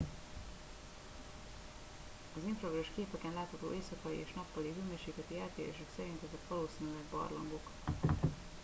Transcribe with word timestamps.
az 2.37 2.41
infravörös 2.47 2.91
képeken 2.95 3.31
látható 3.33 3.73
éjszakai 3.73 4.17
és 4.19 4.33
nappali 4.35 4.73
hőmérsékleti 4.77 5.39
eltérések 5.39 5.87
szerint 5.95 6.21
ezek 6.27 6.47
valószínűleg 6.47 7.03
barlangok 7.11 7.67